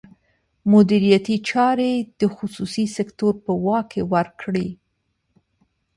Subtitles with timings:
[0.73, 4.69] مدیریتي چارې د خصوصي سکتور په واک کې ورکړي.